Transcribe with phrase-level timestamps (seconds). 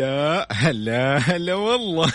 [0.00, 2.12] هلا هلا هلا والله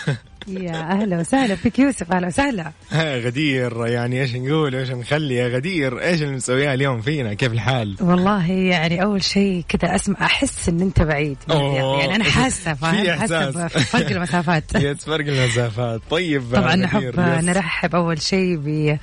[0.48, 5.48] يا أهلا وسهلا فيك يوسف أهلا وسهلا ها غدير يعني إيش نقول إيش نخلي يا
[5.48, 10.68] غدير إيش اللي مسويها اليوم فينا كيف الحال؟ والله يعني أول شيء كذا أسمع أحس
[10.68, 11.98] إن أنت بعيد أوه.
[12.00, 13.54] يعني أنا حاسة فاهم إحساس.
[13.56, 14.64] بفرق المسافات
[15.06, 17.20] فرق المسافات طيب طبعا نحب.
[17.20, 18.98] نرحب أول شيء ب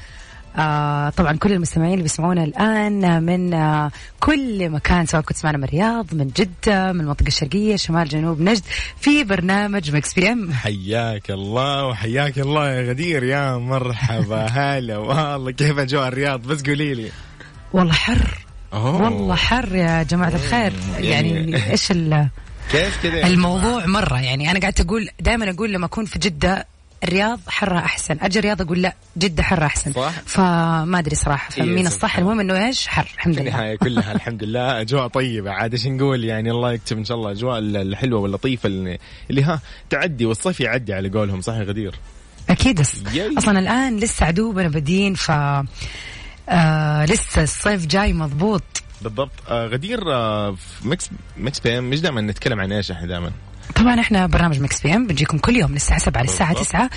[0.60, 5.64] آه طبعا كل المستمعين اللي بيسمعونا الآن من آه كل مكان سواء كنت تسمعنا من
[5.64, 8.64] الرياض من جدة من المنطقة الشرقية شمال جنوب نجد
[9.00, 10.54] في برنامج Mix PM.
[10.54, 16.94] حياك الله وحياك الله يا غدير يا مرحبا هلا والله كيف أجواء الرياض؟ بس قولي
[16.94, 17.12] لي.
[17.74, 18.38] والله حر.
[18.74, 19.02] أوه.
[19.02, 20.74] والله حر يا جماعة الخير.
[21.00, 22.28] يعني- إيش ال-
[22.72, 24.20] كيف كذا؟ الموضوع مرة.
[24.22, 26.66] يعني أنا قاعدة أقول دائما أقول لما أكون في جدة
[27.04, 28.18] الرياض حرها أحسن.
[28.22, 29.94] أجي الرياض أقول لا جدة حرها أحسن.
[29.94, 30.12] صح.
[30.26, 31.50] فما أدري صراحة.
[31.58, 33.50] إيه، فمين الصح؟ المهم إنه إيش؟ حر الحمد في لله.
[33.52, 34.82] النهاية كلها الحمد لله.
[34.82, 35.52] أجواء طيبة.
[35.52, 40.26] عاد إيش نقول؟ يعني الله يكتب إن شاء الله أجواء الحلوة واللطيفة اللي, ها تعدي
[40.26, 41.42] والصيف يعدي على قولهم.
[41.42, 41.96] صح يا غدير؟
[42.50, 42.82] أكيد.
[42.84, 43.36] أص- ياي.
[43.38, 45.32] أصلا الآن لسه يا دوبنا بادين ف
[46.50, 48.64] آه لسه الصيف جاي مضبوط.
[49.02, 49.32] بالضبط.
[49.50, 53.32] آه غدير آه في Mix Mix PM مش دائما نتكلم عن إيش إحنا دائما؟
[53.76, 56.68] طبعا إحنا برنامج Mix PM بنجيكم كل يوم من الساعة 7 للساعة بالضبط.
[56.70, 56.90] 9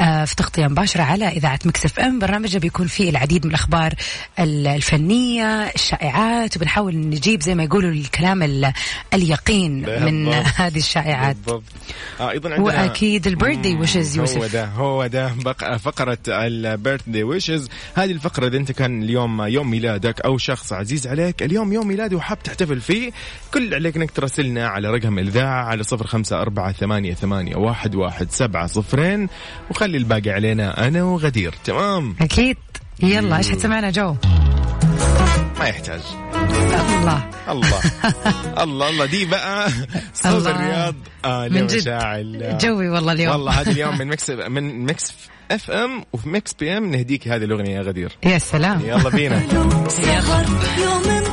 [0.00, 2.18] آه في تغطية مباشرة على إذاعة Mix FM.
[2.18, 3.94] برنامج بيكون فيه العديد من الأخبار
[4.38, 8.72] ال- الفنية الشائعات وبنحاول نجيب زي ما يقولوا الكلام ال-
[9.14, 10.28] اليقين من.
[10.56, 11.36] هذه الشائعات.
[11.36, 11.62] بالضبط.
[12.20, 14.52] آه أيضا عندنا وأكيد ال birthday wishes هو يوسف.
[14.52, 15.32] ده هو ده.
[15.44, 20.72] بقى فقرة ال birthday wishes هذه الفقرة إذا أنت كان اليوم يوم ميلادك أو شخص
[20.72, 23.10] عزيز عليك اليوم يوم ميلادي وحاب تحتفل فيه
[23.54, 28.30] كل عليك إنك تراسلنا على رقم الإذاعة على صفر خمسة أربعة ثمانية, ثمانية واحد, واحد
[28.30, 29.28] سبعة صفرين.
[29.70, 31.54] وخلي الباقي علينا أنا وغدير.
[31.64, 32.16] تمام.
[32.20, 32.56] أكيد.
[33.02, 34.14] يلا إيش حتسمعنا جو؟
[35.58, 36.00] ما يحتاج.
[37.00, 37.30] الله.
[37.48, 37.80] الله.
[38.64, 39.06] الله الله.
[39.06, 39.70] دي بقى
[40.14, 40.46] صوت.
[40.46, 40.94] الرياض.
[41.24, 41.74] آه من جد.
[41.74, 43.32] لمشاعل جوي والله اليوم.
[43.32, 45.12] والله هذا اليوم من Mix من Mix
[45.50, 48.12] FM وفي Mix PM نهديك هذه الأغنية يا غدير.
[48.24, 48.80] يا سلام.
[48.80, 49.40] يلا بينا.
[49.88, 50.46] سهر
[50.78, 51.29] يوم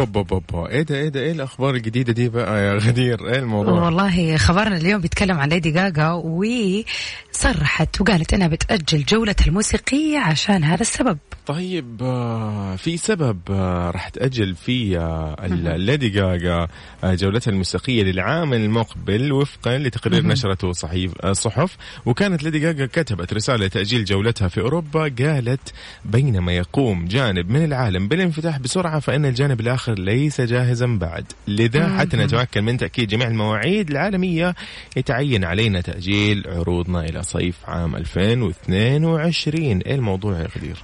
[0.00, 3.28] اوب اوب اوب اوب إيه ده إيه ده إيه الأخبار الجديدة دي بقى يا غدير؟
[3.28, 10.18] إيه الموضوع؟ والله خبرنا اليوم بيتكلم عن ليدي جاجا وصرحت وقالت إنها بتأجل جولتها الموسيقية
[10.18, 11.18] عشان هذا السبب.
[11.46, 16.66] طيب آه، في سبب آه، راح تأجل في آه، ال- ليدي جاجا
[17.04, 21.76] جولتها الموسيقية للعام المقبل وفقا لتقرير نشرته صحيف آه، صحف.
[22.06, 25.72] وكانت ليدي جاجا كتبت رسالة تأجيل جولتها في أوروبا قالت
[26.04, 31.24] بينما يقوم جانب من العالم بالانفتاح بسرعة فإن الجانب الآخر ليس جاهزا بعد.
[31.48, 34.54] لذا حتى نتمكن من تأكيد جميع المواعيد العالمية
[34.96, 40.76] يتعين علينا تأجيل عروضنا إلى صيف عام 2022 إيه الموضوع يا غدير؟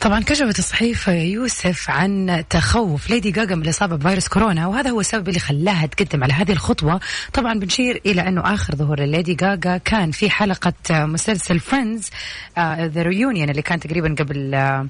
[0.00, 5.28] طبعا كشفت الصحيفة يوسف عن تخوف ليدي جاجا من الإصابة بفيروس كورونا وهذا هو السبب
[5.28, 7.00] اللي خلاها تقدم على هذه الخطوة.
[7.32, 12.10] طبعا بنشير إلى أنه آخر ظهور لليدي جاجا كان في حلقة مسلسل Friends
[12.58, 14.86] The Reunion اللي كان تقريبا قبل آه،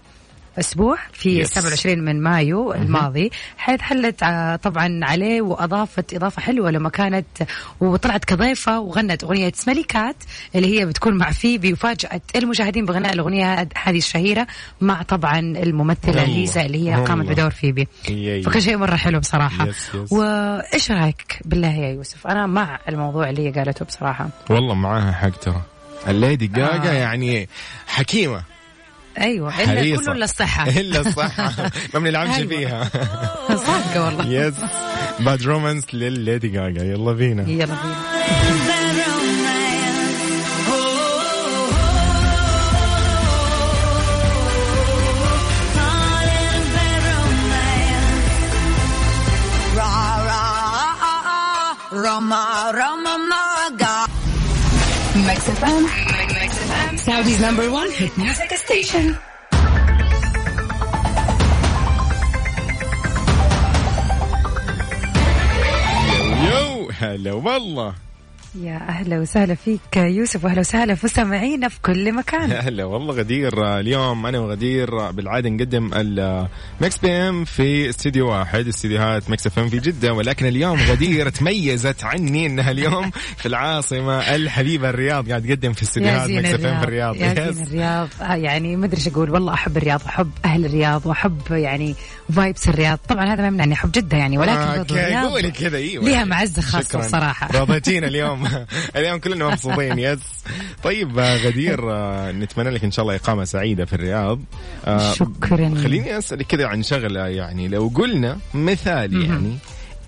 [0.58, 1.46] أسبوع في Yes.
[1.48, 7.26] 27 من مايو الماضي حيث حلت آه، طبعا عليه وأضافت إضافة حلوة لما كانت
[7.80, 10.16] وطلعت كضيفة وغنت أغنية Smelly Cat
[10.54, 14.46] اللي هي بتكون مع فيبي وفاجات المشاهدين بغناء الأغنية هذه الشهيرة
[14.80, 16.24] مع طبعا الممثلة.
[16.24, 17.26] ليزا اللي هي قامت.
[17.28, 17.88] بدور فيبي.
[18.44, 20.12] فكان شيء مرة حلو بصراحة Yes, yes.
[20.12, 25.28] وإيش رأيك بالله يا يوسف أنا مع الموضوع اللي هي قالته بصراحة والله معاها حق
[25.30, 25.62] ترى
[26.08, 26.94] الليدي جاجا آه.
[26.94, 27.48] يعني
[27.86, 28.42] حكيمة
[29.20, 30.02] أيوه الا حريصة.
[30.02, 31.50] كله الا الصحه
[31.94, 32.36] ما بنلعبش.
[32.40, 32.90] فيها
[33.48, 34.54] صادقه والله yes
[35.20, 37.96] Bad Romance للليدي جاجا يلا بينا يلا بينا
[55.26, 55.26] Mix FM.
[55.26, 56.15] Mix FM.
[57.06, 59.16] Saudi's number one hit music station.
[66.50, 67.94] يو هلا والله
[68.62, 73.78] يا أهلا وسهلا فيك يوسف وأهلا وسهلا في مستمعينا في كل مكان هلا والله غدير
[73.80, 79.78] اليوم أنا وغدير بالعادة نقدم ال Mix PM في استديو واحد استديوهات Mix FM في
[79.78, 85.84] جدة ولكن اليوم غدير تميزت عني إنها اليوم في العاصمة الحبيبة الرياض قاعد تقدم في
[85.84, 87.52] يا استديوهات Mix FM في الرياض يا.
[87.52, 91.40] زين الرياض آه، يعني ما أدري إيش أقول والله أحب الرياض وأحب أهل الرياض وأحب
[91.50, 91.94] يعني
[92.32, 96.24] vibes الرياض طبعا هذا ما يمنعني أحب جدة يعني ولكن آه، قولي كذا إيوه ليها
[96.24, 97.00] معزة خاصة شكراً.
[97.00, 97.60] بصراحة.
[97.60, 98.45] رضيتينا اليوم
[98.96, 99.98] اليوم كلنا مبسوطين.
[99.98, 100.18] yes
[100.82, 104.40] طيب آه، غدير آه، نتمنى لك إن شاء الله إقامة سعيدة في الرياض.
[104.84, 105.74] آه، شكراً.
[105.82, 109.58] خليني أسألك كذا عن شغلة يعني لو قلنا مثال يعني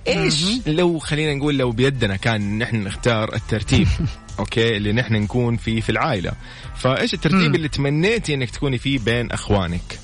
[0.09, 3.89] إيش لو خلينا نقول لو بيدنا كان نحن نختار الترتيب
[4.39, 6.33] أوكي اللي نحن نكون فيه في العائلة.
[6.77, 9.99] فإيش الترتيب اللي تمنيتي إنك تكوني فيه بين أخوانك؟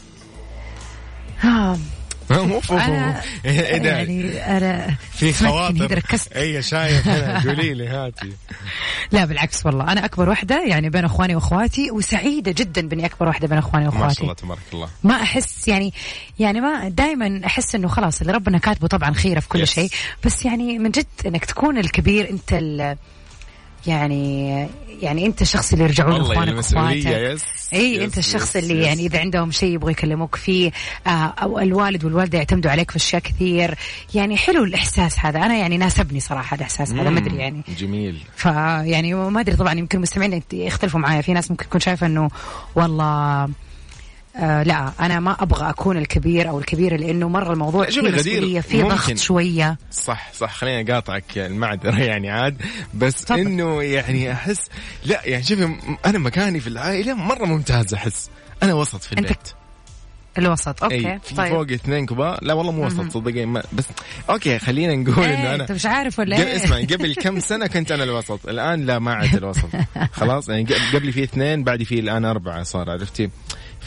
[2.31, 2.73] أنا أوف.
[3.45, 6.03] إيه ده يعني أنا في خواطر.
[6.37, 7.09] أي شايف
[7.47, 8.33] قولي لي هاتي.
[9.13, 9.93] لا بالعكس والله.
[9.93, 13.91] أنا أكبر واحدة يعني بين أخواني وأخواتي وسعيدة جدا بإني أكبر واحدة بين أخواني ما
[13.91, 14.23] شاء وأخواتي.
[14.23, 14.89] الله تبارك الله.
[15.05, 15.93] ما أحس يعني
[16.39, 19.67] يعني ما دائما أحس إنه خلاص اللي ربنا كاتبه طبعا خيره في كل.
[19.67, 19.91] شيء.
[20.25, 22.97] بس يعني من جد إنك تكون الكبير أنت ال
[23.87, 24.51] يعني
[25.03, 26.75] يعني أنت الشخص اللي يرجعون والله اخوانك yes
[27.73, 28.87] إي yes، أنت الشخص yes، اللي yes.
[28.87, 30.73] يعني إذا عندهم شيء يبغوا يكلموك فيه
[31.07, 33.75] آه أو الوالد والوالدة يعتمدوا عليك في أشياء كثير.
[34.15, 35.39] يعني حلو الإحساس هذا.
[35.39, 37.63] أنا يعني ناسبني صراحة الإحساس هذا ما أدري يعني.
[37.79, 38.19] جميل.
[38.37, 41.21] فيعني ما أدري طبعا يمكن المستمعين يختلفوا معايا.
[41.21, 42.31] في ناس ممكن تكون شايفة إنه
[42.75, 43.49] والله
[44.37, 48.83] آه لا أنا ما أبغى أكون الكبير أو الكبيرة لأنه مرة الموضوع فيه مسؤولية فيه
[48.83, 48.95] ممكن.
[48.97, 49.79] ضغط شوية.
[49.93, 52.63] صح صح خليني أقاطعك المعذرة يعني عاد.
[52.95, 53.31] بس.
[53.31, 54.69] إنه يعني أحس
[55.05, 55.77] لا يعني شوفي
[56.07, 58.31] أنا مكاني في العائلة مرة ممتاز أحس.
[58.63, 59.49] أنا وسط في البيت.
[60.39, 60.83] الوسط.
[60.83, 61.53] okay اي في طيب.
[61.53, 62.39] فوق اثنين كبار.
[62.43, 63.85] لا والله مو وسط صدقين ما بس
[64.31, 67.67] okay خلينا نقول إنه إيه، أنا أنت مش عارف ولا إيه؟ اسمع قبل كم سنة
[67.67, 69.69] كنت أنا الوسط؟ الآن لا ما عاد الوسط.
[70.21, 73.31] خلاص يعني قبلي في اثنين بعدي في الآن أربعة صار عرفتي؟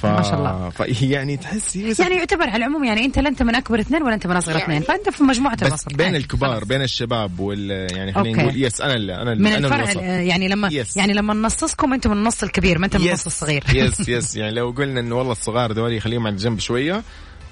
[0.01, 0.05] ف...
[0.05, 0.69] ما شاء الله.
[0.69, 1.01] ف...
[1.01, 4.27] يعني تحسي يعني يعتبر على العموم يعني انت لا انت من اكبر اثنين ولا انت
[4.27, 6.63] من اصغر اثنين فانت في مجموعة بس الوسط بين الكبار.
[6.63, 8.43] بين الشباب وال يعني خلينا.
[8.43, 10.97] نقول yes أنا اللي أنا اللي من أنا الفرع الوسط يعني لما Yes.
[10.97, 13.07] يعني لما ننصصكم أنتم من النص الكبير ما انت من.
[13.07, 17.03] النص الصغير yes yes يعني لو قلنا إنه والله الصغار ذولي خليهم على الجنب شوية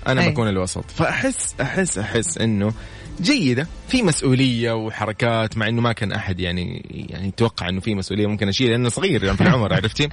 [0.07, 0.29] أنا أي.
[0.29, 2.73] بكون الوسط فاحس احس أحس إنه
[3.21, 8.27] جيدة في مسؤولية وحركات مع إنه ما كان أحد يعني يعني يتوقع إنه في مسؤولية
[8.27, 10.09] ممكن أشيل لأنه صغير يعني في العمر عرفتي؟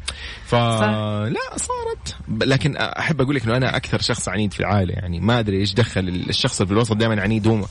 [0.47, 5.39] فلا صارت لكن أحب أقول لك إنه أنا أكثر شخص عنيد في العائلة يعني ما
[5.39, 7.67] أدري إيش دخل الشخص اللي في الوسط دائما عنيد هو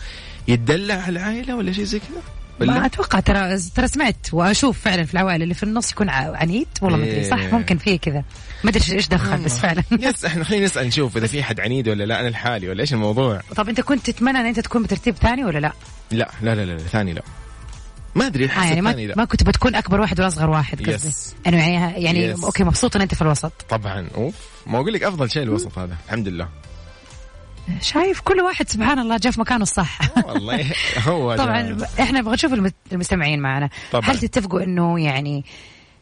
[0.47, 5.13] يتدلع على العائلة ولا شيء زي كذا؟ ما؟ أتوقع ترى ترى سمعت وأشوف فعلا في
[5.13, 6.67] العوائل اللي في النص يكون عنيد.
[6.81, 7.51] والله ما أدري صح؟ إيه.
[7.51, 8.23] ممكن فيه كذا.
[8.63, 9.83] ما أدري إيش دخل بس فعلا.
[9.91, 12.19] يس إحنا خلينا نسأل نشوف إذا في حد عنيد ولا لا.
[12.19, 15.59] أنا لحالي ولا إيش الموضوع؟ طب أنت كنت تتمنى إن أنت تكون بترتيب ثاني ولا
[15.59, 15.71] لا؟
[16.11, 17.21] لا لا لا لا, لا ثاني لا.
[18.15, 19.13] ما أدري آه يعني ما لا.
[19.17, 20.89] ما كنت بتكون أكبر واحد ولا اصغر واحد Yes.
[20.89, 21.13] قصدي.
[21.47, 22.43] انه يعني يعني Yes.
[22.43, 23.51] أوكي مبسوط إن أنت في الوسط.
[23.69, 24.07] طبعا.
[24.15, 24.35] أوف.
[24.67, 25.95] ما أقول لك أفضل شيء الوسط هذا.
[26.05, 26.49] الحمد لله.
[27.81, 30.65] شايف كل واحد سبحان الله جاء في مكانه الصح والله
[31.07, 31.77] هو طبعا.
[31.99, 34.09] إحنا نبغى نشوف الم- المستمعين معنا طبعاً.
[34.09, 35.45] هل تتفقوا إنه يعني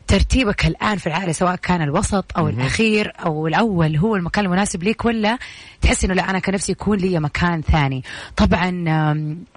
[0.08, 5.06] ترتيبك الآن في العائلة سواء كان الوسط أو الأخير أو الأول هو المكان المناسب ليك
[5.06, 5.38] ولا
[5.82, 8.04] تحس إنه لا أنا كان نفسي يكون لي مكان ثاني
[8.38, 8.70] طبعا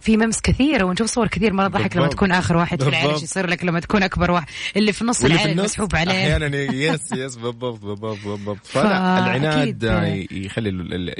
[0.01, 2.07] في memes كثيره ونشوف صور كثير مرة ضحك لما.
[2.09, 3.13] تكون آخر واحد في بالضبط.
[3.13, 6.57] إيش يصير لك لما تكون أكبر واحد اللي في نص في النص مسحوب عليه أحيانا
[6.87, 9.85] yes yes بالضبط بالضبط بالضبط فلا فأكيد.
[9.85, 10.69] العناد آه، يخلي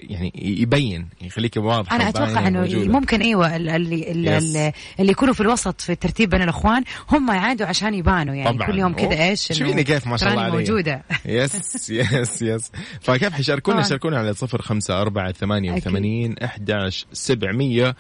[0.03, 4.73] يعني يبين يخليك واضح أنا أتوقع إنه ممكن إيوه ال- اللي اللي.
[5.01, 8.67] اللي, يكونوا في الوسط في الترتيب بين الإخوان هم يعاندوا عشان يبانوا يعني طبعاً.
[8.67, 9.29] كل يوم كذا.
[9.29, 10.65] إيش شوفيني كيف ما شاء الله تراني علي.
[10.71, 13.83] موجودة yes yes yes فكيف حيشاركونا.
[13.83, 17.97] شاركونا على صفر خمسة أربعة ثمانية وثمانين أحداش سبعمية.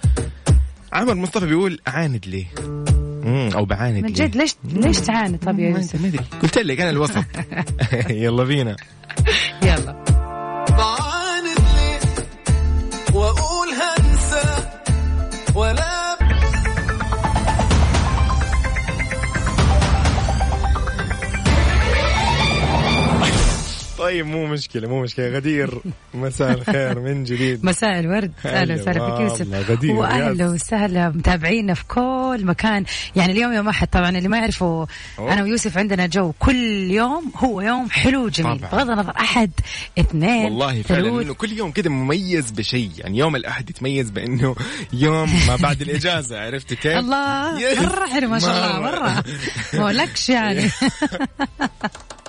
[0.93, 2.47] عمر مصطفى بيقول أعاند ليه
[3.55, 6.01] أو بعاند من ليه جد ليش ليش تعاند؟ طب يا يوسف.
[6.03, 6.25] ما أدري.
[6.43, 7.25] قلت لك أنا الوسط.
[8.11, 8.77] يلا بينا.
[9.63, 10.05] يلا.
[10.71, 12.01] بعاند ليه
[13.15, 14.69] وأقول هنسى
[15.55, 15.92] ولا
[24.03, 25.81] طيب مو مشكلة مو مشكلة غدير
[26.15, 30.47] مساء الخير من جديد مساء الورد أهلا هلا وسهلا فيك يوسف واهلا.
[30.49, 32.85] وسهلا متابعينا في كل مكان
[33.17, 34.87] يعني اليوم يوم احد طبعا اللي ما يعرفوا.
[35.19, 38.59] أنا ويوسف عندنا جو كل يوم هو يوم حلو جميل.
[38.59, 39.51] بغض النظر أحد
[39.99, 41.23] اثنين والله فعلا.
[41.23, 44.57] إنه كل يوم كذا مميز بشيء يعني يوم الأحد يتميز بإنه
[44.93, 47.53] يوم ما بعد الإجازة عرفت كيف؟ الله.
[47.83, 49.25] مرة حلو ما شاء الله مرة.
[49.75, 50.71] مرة ما لكش يعني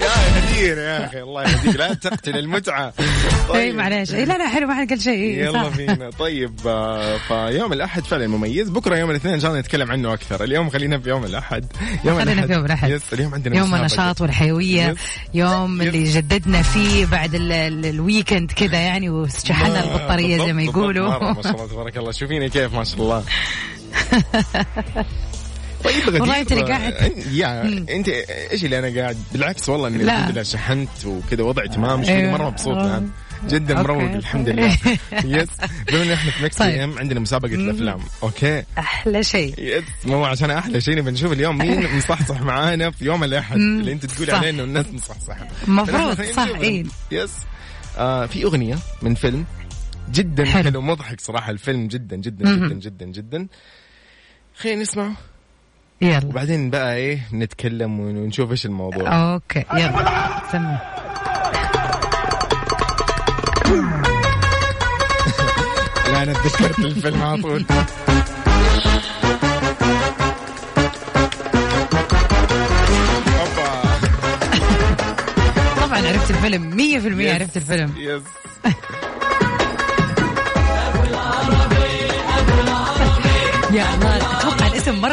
[0.00, 0.08] يا
[0.38, 1.76] غدير يا أخي الله يهديك.
[1.76, 2.92] لا تقتل المتعة.
[3.54, 5.38] إي معلش لا لا حلو ما حد قال شيء.
[5.44, 5.70] يلا.
[5.70, 8.68] فينا طيب آه، فيوم الأحد فعلا مميز.
[8.68, 10.44] بكرة يوم الاثنين إن شاء الله نتكلم عنه أكثر.
[10.44, 11.66] اليوم خلينا في يوم الأحد.
[12.04, 12.90] يوم خلينا في يوم الأحد.
[12.90, 13.74] yes اليوم عندنا يوم.
[13.74, 14.88] النشاط والحيوية.
[14.88, 14.96] yes.
[15.34, 15.80] يوم.
[15.82, 21.32] اللي جددنا فيه بعد ال- ال- ال weekend كذا يعني وشحنا البطارية زي ما يقولوا.
[21.32, 22.12] ما شاء الله تبارك الله.
[22.12, 23.24] شوفيني كيف ما شاء الله.
[25.84, 27.12] طيب غدير والله أنت اللي قاعد.
[27.32, 30.02] يا أنت إيش اللي أنا قاعد بالعكس والله إني.
[30.02, 32.32] الحمد لله شحنت وكذا وضعي تمام شوفيني أيوة.
[32.32, 32.76] مرة مبسوط.
[32.76, 33.10] الآن
[33.48, 33.74] جدا.
[33.74, 34.78] مروق الحمد لله
[35.24, 35.48] yes
[35.88, 36.80] بما إن إحنا في Mix طيب.
[36.80, 41.58] ام عندنا مسابقة الأفلام okay أحلى شيء yes مو عشان أحلى شيء نبي نشوف اليوم
[41.58, 44.38] مين مصحصح معانا في يوم الأحد اللي أنت تقولي صح.
[44.38, 46.82] عليه إنه الناس مصحصحة مفروض، فنحن صح، إيه.
[46.82, 46.94] نشوف.
[47.12, 47.30] yes
[47.98, 49.44] آه في أغنية من فيلم
[50.10, 50.44] جدا.
[50.44, 53.46] حلو, مضحك صراحة الفيلم جدا جدا جدا جدا جدا
[54.56, 55.12] خلينا نسمعه
[56.00, 56.26] يلا.
[56.26, 59.32] وبعدين بقى إيه نتكلم ونشوف إيش الموضوع.
[59.34, 60.42] أوكي يلا.
[60.52, 60.78] تمام.
[66.12, 67.64] لا أنا تذكرت الفيلم على طول.
[75.80, 76.76] طبعا عرفت الفيلم
[77.30, 77.94] 100% عرفت الفيلم.
[77.98, 78.22] يس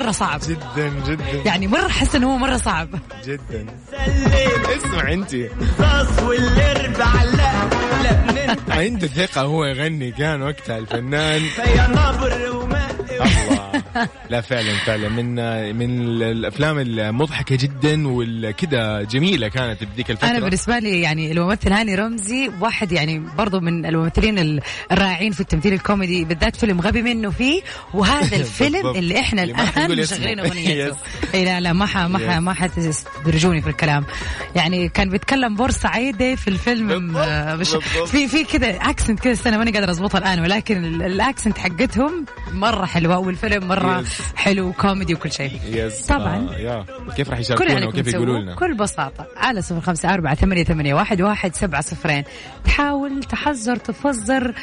[0.05, 0.39] مرة صعب.
[0.47, 1.23] جدا جدا.
[1.45, 2.89] يعني مرة حاسه إنه هو مرة صعب.
[3.25, 3.65] جدا.
[4.77, 5.33] اسمع أنت.
[5.33, 7.69] الرصاص والأربع لا
[8.03, 11.41] لا من عنده ثقة هو يغني كان وقتها الفنان.
[13.21, 13.54] الله.
[14.29, 15.35] لا فعلا فعلا من
[15.75, 21.95] من الأفلام المضحكة جدا والكذا جميلة كانت بذيك الفترة أنا بالنسبة لي يعني الممثل هاني
[21.95, 24.61] رمزي واحد يعني برضو من الممثلين ال-
[24.91, 27.61] الرائعين في التمثيل الكوميدي بالذات فيلم غبي منه فيه
[27.93, 28.87] وهذا الفيلم.
[28.95, 29.99] اللي إحنا الآن.
[29.99, 30.95] مشغلين أغنيته
[31.33, 32.39] لا لا ما ح ما ح yes.
[32.41, 34.05] ما حتستدرجوني في الكلام
[34.55, 37.17] يعني كان بيتكلم بورسعيدي في الفيلم.
[37.17, 37.69] آه، مش.
[38.07, 42.25] في في كذا accent كذا استنى ماني قادر أضبطها الآن ولكن ال- ال accent حقتهم
[42.53, 44.21] مرة حلوة والفيلم مرة yes.
[44.35, 46.49] حلو كوميدي وكل شيء yes طبعا.
[46.59, 50.93] آه كيف راح يشاركونا وكيف يقولوا لنا بكل بساطة على صفر خمسة أربعة ثمانية, ثمانية
[50.93, 52.23] واحد, واحد سبعة صفرين
[52.65, 54.53] تحاول تحذر تفزر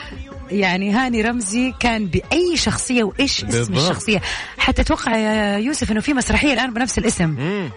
[0.50, 3.78] يعني هاني رمزي كان بأي شخصية وإيش اسم بالضبط.
[3.78, 4.22] الشخصية
[4.58, 7.70] حتى أتوقع يا يوسف أنه في مسرحية الآن بنفس الاسم مم.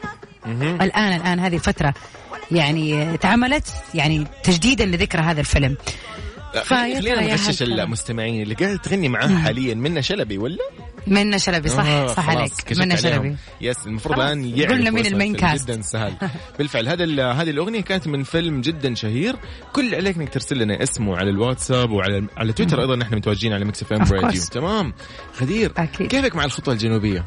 [0.45, 0.81] مهم.
[0.81, 1.93] الآن الآن هذه الفترة
[2.51, 5.77] يعني اتعملت يعني تجديدا لذكرى هذا الفيلم
[6.63, 7.61] فيا خلينا نغشش.
[7.61, 10.57] المستمعين اللي قاعدة تغني معاه حاليا منى شلبي ولا؟
[11.07, 12.97] منى شلبي صح آه، صح عليك منى.
[12.97, 15.35] شلبي yes المفروض الآن قلنا يعرفوا مين المين.
[15.35, 15.71] كاست.
[15.71, 16.13] جدا سهل
[16.57, 19.35] بالفعل هذا هذه الأغنية كانت من فيلم جدا شهير
[19.73, 23.65] كل عليك إنك ترسل لنا اسمه على الواتساب وعلى على تويتر أيضا نحن متواجدين على
[23.65, 24.41] Mix FM Radio.
[24.41, 24.93] تمام
[25.41, 26.07] غدير أكيد.
[26.07, 27.25] كيفك مع الخطوة الجنوبية؟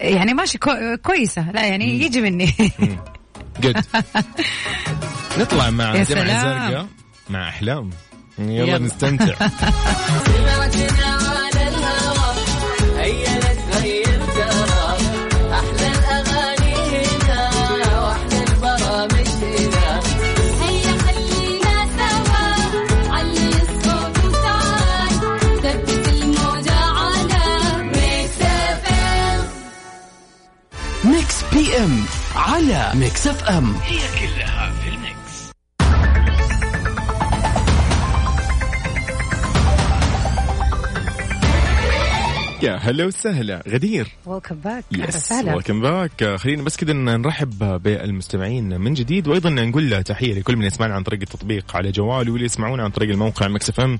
[0.00, 2.54] يعني ماشي كو- كويسة لا يعني يجي مني
[3.60, 3.84] جد
[5.38, 6.68] نطلع مع يا دمعة سلام.
[6.70, 6.86] زرقاء
[7.30, 7.90] مع أحلام
[8.38, 8.78] يلا, يلا.
[8.78, 9.34] نستمتع
[31.84, 32.04] ام
[32.36, 33.74] على Mix FM
[42.62, 43.62] يا هلا وسهلا.
[43.68, 44.08] غدير.
[44.26, 45.54] welcome back yes وسهلا.
[45.54, 50.94] welcome back خلينا بس كذا نرحب بالمستمعين من جديد وأيضا نقول تحية لكل من يسمعنا
[50.94, 53.98] عن طريق التطبيق على جواله واللي يسمعونا عن طريق الموقع Mix FM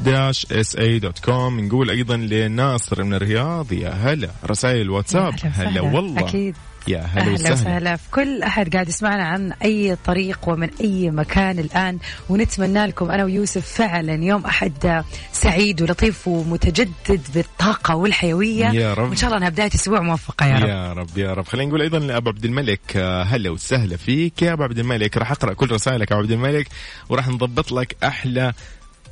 [0.00, 4.30] dash SA dot com نقول أيضا لناصر من الرياض يا هلا.
[4.46, 5.34] رسائل واتساب.
[5.44, 5.80] هلا.
[5.80, 6.20] والله.
[6.20, 6.56] أكيد.
[6.88, 7.52] يا هلا وسهلا.
[7.52, 7.96] وسهلا.
[7.96, 11.98] في كل أحد قاعد يسمعنا عن أي طريق ومن أي مكان الآن
[12.28, 18.66] ونتمنى لكم أنا ويوسف فعلا يوم أحد سعيد ولطيف ومتجدد بالطاقة والحيوية.
[18.66, 19.08] يا رب.
[19.08, 20.68] وإن شاء الله انها بداية أسبوع موفقة يا رب.
[20.68, 21.46] يا رب يا رب.
[21.46, 24.42] خلينا نقول أيضا لأبو عبد الملك هلا وسهلا فيك.
[24.42, 26.68] يا أبو عبد الملك راح أقرأ كل رسائلك يا أبو عبد الملك
[27.08, 28.52] وراح نضبط لك أحلى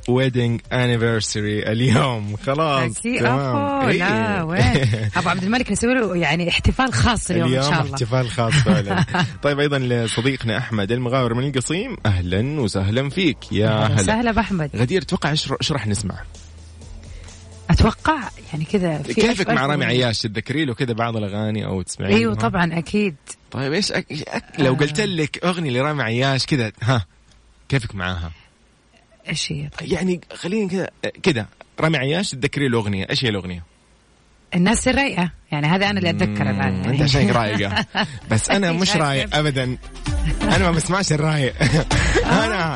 [0.09, 3.89] ويدنج انيفرساري اليوم خلاص أكيد تمام.
[3.89, 3.97] إيه.
[3.97, 4.61] لا وين
[5.17, 8.53] أبو عبد الملك نسوي له يعني احتفال خاص اليوم, اليوم ان شاء الله احتفال خاص
[8.53, 9.05] فعلا
[9.43, 14.69] طيب أيضا لصديقنا أحمد المغاور من القصيم أهلا وسهلا فيك يا أهلا هلا وسهلا باحمد
[14.75, 16.15] غدير أتوقع إيش راح نسمع؟
[17.69, 18.19] أتوقع
[18.53, 19.85] يعني كذا في كيفك مع رامي.
[19.85, 23.15] عياش تتذكري له كذا بعض الأغاني أو تسمعين أيوه؟ طبعا أكيد
[23.51, 24.05] طيب إيش أك...
[24.11, 24.43] أك...
[24.59, 27.05] لو قلت لك أغنية لرامي عياش كذا ها
[27.69, 28.31] كيفك معاها؟
[29.29, 29.91] إيش هي؟ طيب.
[29.91, 30.89] يعني خليني كذا
[31.23, 31.45] كذا.
[31.79, 33.07] رامي عياش تذكري له أغنية.
[33.09, 33.63] إيش هي الأغنية؟
[34.55, 36.85] الناس الرايقه يعني هذا أنا اللي أتذكر الآن.
[36.85, 37.85] أنت عشانك رايقه
[38.31, 39.77] بس أنا مش رايق ابدا.
[40.41, 41.53] أنا ما بسمعش الرايق
[42.25, 42.75] أنا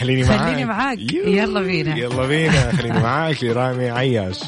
[0.00, 0.40] خليني معاك.
[0.40, 0.98] خليني معاك.
[1.12, 1.96] يلا بينا.
[1.96, 2.72] يلا بينا.
[2.72, 4.40] خليني معاك لرامي عياش.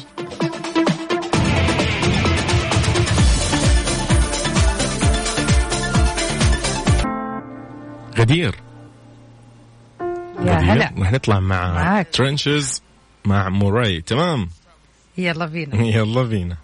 [8.17, 8.55] غدير.
[10.45, 10.53] يا.
[10.53, 10.91] هلا.
[10.99, 12.07] رح نطلع مع معاك.
[12.13, 12.81] ترنشز
[13.25, 14.49] مع موراي تمام؟
[15.17, 15.83] يلا بينا.
[15.97, 16.57] يلا بينا.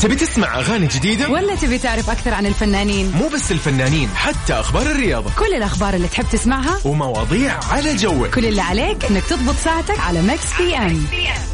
[0.00, 4.82] تبي تسمع أغاني جديدة؟ ولا تبي تعرف أكثر عن الفنانين؟ مو بس الفنانين حتى أخبار
[4.82, 5.30] الرياضة.
[5.38, 8.34] كل الأخبار اللي تحب تسمعها ومواضيع على جوك.
[8.34, 11.06] كل اللي عليك إنك تضبط ساعتك على Mix PM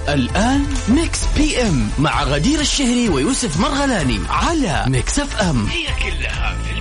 [0.08, 6.71] الآن Mix PM مع غدير الشهري ويوسف مرغلاني على Mix FM هي كلها في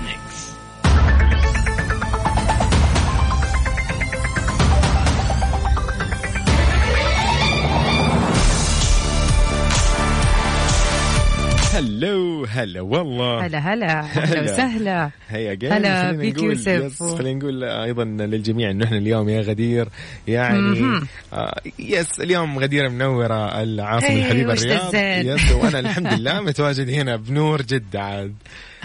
[11.81, 14.41] هلو هلا والله هلا هلا أهلا هلا.
[14.53, 17.03] وسهلا هيا هلا نقول يوسف.
[17.03, 19.87] خلينا نقول أيضا للجميع إنه إحنا اليوم يا غدير
[20.27, 20.99] يعني
[21.33, 24.95] آه يس اليوم غدير منورة العاصمة الحبيبة الرياض؟
[25.25, 28.35] yes وأنا الحمد لله متواجد هنا بنور جدة عاد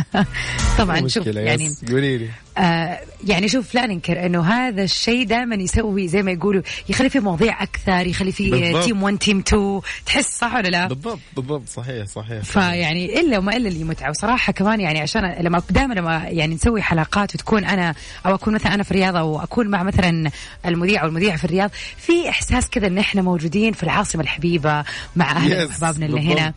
[0.78, 6.08] طبعا شوف يعني قولي لي آه يعني شوف لا ننكر إنه هذا الشيء دائما يسوي
[6.08, 8.84] زي ما يقولوا يخلي في مواضيع أكثر يخلي في بالضبط.
[8.84, 13.56] team 1 team 2 تحس صح ولا لا؟ بالضبط بالضبط صحيح صحيح فيعني إلا وما
[13.56, 17.94] إلا اللي متعة وصراحة كمان يعني عشان لما دائما لما يعني نسوي حلقات وتكون أنا
[18.26, 20.30] أو أكون مثلا أنا في الرياض أو أكون مع مثلا
[20.66, 24.84] المذيع أو المذيعة في الرياض في إحساس كذا إن إحنا موجودين في العاصمة الحبيبة
[25.16, 26.20] مع اهلنا Yes، واحبابنا اللي.
[26.20, 26.54] هنا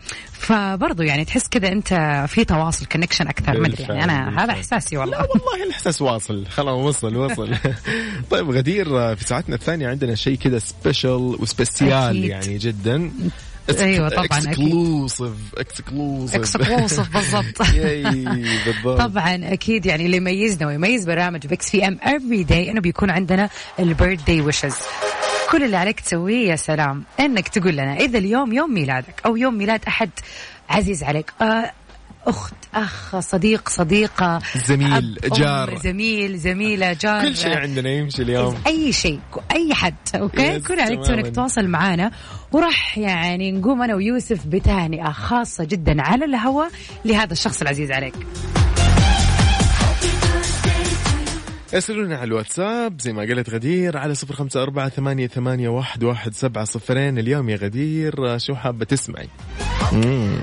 [0.49, 3.59] فبرضه يعني تحس كذا انت في تواصل connection أكثر.
[3.59, 4.51] ما أدري يعني أنا هذا.
[4.51, 6.45] إحساسي لا والله والله الإحساس واصل.
[6.45, 7.55] خلاص وصل وصل.
[8.31, 12.25] طيب غدير في ساعتنا الثانية عندنا شيء كذا special و special.
[12.25, 13.11] يعني جدا.
[13.79, 14.25] أيوة طبعاً،.
[14.25, 17.61] اكسكلوسيف اكسكلوسيف اكسكلوسيف بالضبط.
[18.65, 19.01] بالضبط.
[19.01, 23.49] طبعا أكيد يعني اللي يميزنا ويميز برنامج Mix PM everyday إنه بيكون عندنا
[23.79, 24.75] ال birthday wishes
[25.51, 27.03] كل اللي عليك تسويه يا سلام.
[27.19, 30.09] إنك تقول لنا إذا اليوم يوم ميلادك أو يوم ميلاد أحد
[30.69, 31.71] عزيز عليك آه
[32.27, 35.77] أخت أخ صديق صديقة زميل، جار.
[35.77, 37.21] زميل زميلة جار.
[37.21, 38.57] كل شيء عندنا يمشي اليوم.
[38.67, 39.19] أي شيء
[39.51, 41.09] أي حد okay؟ كل عليك.
[41.09, 42.11] إنك تتواصل معنا
[42.51, 46.69] وراح يعني نقوم أنا ويوسف بتهنئة خاصة جدا على الهواء
[47.05, 48.15] لهذا الشخص العزيز عليك.
[51.73, 56.03] ارسلوا لنا على الواتساب زي ما قالت غدير على صفر خمسة أربعة ثمانية, ثمانية واحد,
[56.03, 57.17] واحد سبعة صفرين.
[57.19, 59.27] اليوم يا غدير شو حابة تسمعي؟
[59.91, 60.37] مم.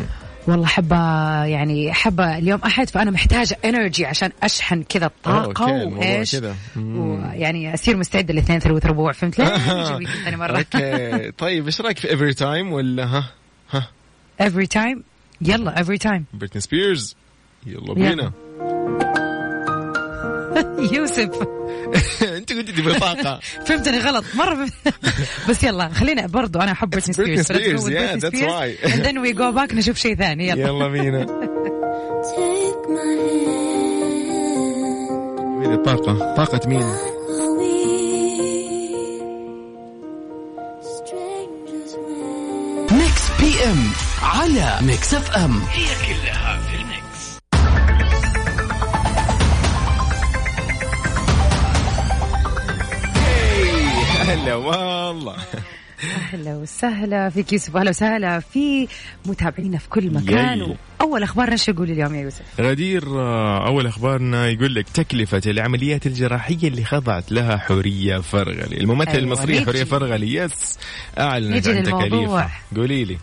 [0.46, 0.96] والله حابة
[1.44, 6.36] يعني حابة اليوم أحد فأنا محتاجة energy عشان أشحن كذا الطاقة okay، وإيش.
[6.76, 10.58] ويعني أصير مستعدة الاثنين ثلاث ربوع فهمت؟ لا أجي ثاني مرة.
[10.58, 11.30] okay.
[11.30, 13.30] طيب إيش رأيك في every time ولا ها؟
[13.70, 13.88] ها؟
[14.42, 14.98] Every time
[15.40, 16.20] يلا every time.
[16.34, 17.16] بريتني سبيرز
[17.66, 18.32] يلا بينا.
[20.92, 21.30] يوسف.
[22.36, 23.40] أنت قلتي تبغي طاقة.
[23.66, 24.24] فهمتني غلط.
[24.34, 24.72] مرة فهمت.
[25.48, 27.88] بس يلا خلينا برضو أنا أحب بريتني سبيرز
[28.24, 28.86] that's why.
[28.88, 30.48] and then we go back نشوف شيء ثاني.
[30.48, 30.68] يلا.
[30.68, 31.26] يلا بينا.
[35.58, 36.86] مين الطاقة؟ طاقة مين؟
[42.92, 43.90] Mix PM
[44.22, 46.60] على Mix FM هي كلها
[54.26, 55.36] هلا والله
[56.04, 58.88] أهلا وسهلا فيك يوسف أهلا وسهلا في
[59.26, 60.76] متابعينا في كل مكان.
[61.00, 66.06] اول اخبارنا إيش يقول اليوم يا يوسف؟ غدير آه، أول أخبارنا يقول لك تكلفة العمليات
[66.06, 69.64] الجراحية اللي خضعت لها حورية فرغلي الممثل أيوة، المصرية نيجي.
[69.64, 70.78] حورية فرغلي yes
[71.20, 71.82] نيجي عن.
[71.82, 73.18] تكاليفها قولي لي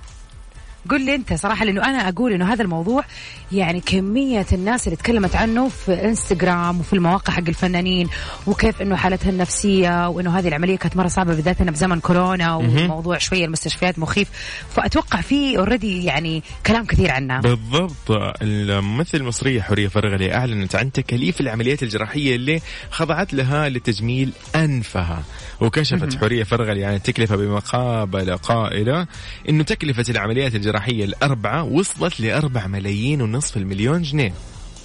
[0.90, 3.04] قل لي انت صراحة لأنه أنا أقول إنه هذا الموضوع
[3.52, 8.10] يعني كمية الناس اللي تكلمت عنه في إنستغرام وفي المواقع حق الفنانين
[8.48, 13.18] وكيف إنه حالتها النفسية وإنه هذه العملية كانت مرة صعبة بالذات انه بزمن كورونا وموضوع
[13.18, 14.30] شوية المستشفيات مخيف.
[14.70, 18.12] فأتوقع في اوريدي يعني كلام كثير عنها بالضبط.
[18.42, 25.24] الممثل المصرية حورية فرغلي أعلنت عن تكاليف العمليات الجراحية اللي خضعت لها لتجميل أنفها.
[25.62, 29.08] وكشفت حورية فرغلي عن التكلفة بمقابلة قائلة
[29.50, 34.34] أنه تكلفة العمليات الجراحية الأربعة وصلت لأربع ملايين ونصف المليون جنيه.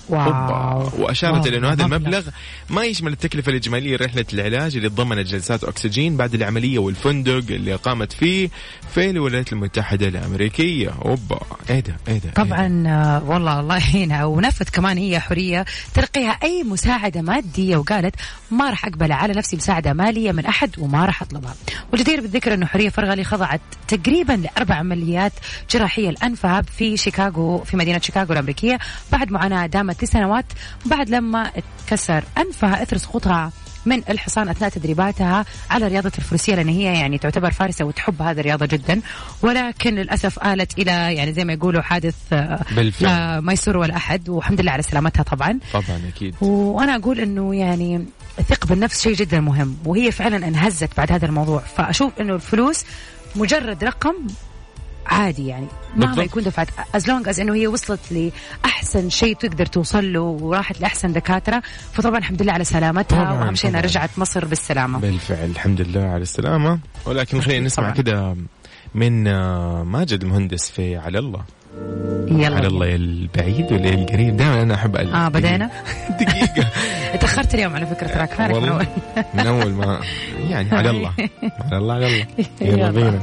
[0.08, 0.90] واو.
[0.98, 1.96] وأشارت إلى إنه هذا مبلغ.
[1.96, 2.22] المبلغ
[2.70, 8.12] ما يشمل التكلفة الإجمالية لرحله العلاج اللي تضمنت جلسات أكسجين بعد العملية والفندق اللي قامت
[8.12, 8.48] فيه
[8.94, 10.90] في الولايات المتحدة الأمريكية.
[11.04, 11.40] أوبا.
[11.70, 14.24] إيه ده إيه ده إيه؟ طبعا آه، والله الله يعينها.
[14.24, 18.14] ونفت كمان هي حريه تلقيها أي مساعدة مادية وقالت
[18.50, 21.54] ما راح أقبل على نفسي مساعدة مالية من أحد وما راح أطلبها.
[21.92, 25.32] والجدير بالذكر إنه حريه فرغلي خضعت تقريبا لأربع عمليات
[25.70, 28.78] جراحية لانفها في شيكاغو في مدينة شيكاغو الأمريكية.
[29.12, 30.44] بعد معاناة دامت لسنوات
[30.86, 33.52] بعد لما اتكسر أنفها إثر سقوطها
[33.86, 38.66] من الحصان أثناء تدريباتها على رياضة الفروسية لأن هي يعني تعتبر فارسة وتحب هذه الرياضة
[38.66, 39.00] جدا.
[39.42, 43.08] ولكن للأسف آلت إلى يعني زي ما يقولوا حادث آه، بالفعل.
[43.08, 45.58] لا ما يسر ولا أحد والحمد لله على سلامتها طبعا.
[45.72, 46.34] طبعا أكيد.
[46.40, 48.06] وأنا أقول إنه يعني
[48.38, 51.60] الثقة بالنفس شيء جدا مهم وهي فعلا انهزت بعد هذا الموضوع.
[51.60, 52.84] فأشوف إنه الفلوس
[53.36, 54.14] مجرد رقم
[55.08, 55.66] عادي يعني.
[55.96, 56.22] مهما.
[56.22, 58.00] يكون دفعت as long as إنه هي وصلت
[58.64, 63.70] لأحسن شيء تقدر توصل له وراحت لأحسن دكاترة فطبعا الحمد لله على سلامتها وأهم شيء
[63.70, 63.80] إنها.
[63.80, 64.98] رجعت مصر بالسلامة.
[64.98, 66.78] بالفعل الحمد لله على السلامة.
[67.06, 67.90] ولكن خلينا نسمع.
[67.90, 68.36] كده
[68.94, 71.40] من آه، ماجد المهندس في على الله.
[72.28, 72.56] يلا.
[72.56, 74.36] على الله البعيد ولا القريب.
[74.36, 75.70] دائما أنا أحب ألف آه بدينا.
[76.20, 76.68] دقيقة.
[77.20, 78.32] تاخرت اليوم على فكرة تراك.
[78.32, 78.86] فارق من أول.
[79.34, 80.00] من أول ما
[80.48, 81.12] يعني على الله.
[81.72, 82.26] على الله على الله.
[82.60, 82.90] يلا.
[82.90, 83.20] بينا.